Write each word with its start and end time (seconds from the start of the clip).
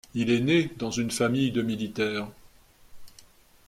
Il 0.15 0.31
est 0.31 0.39
né 0.39 0.67
dans 0.79 0.89
une 0.89 1.11
famille 1.11 1.51
de 1.51 1.61
militaire. 1.61 2.27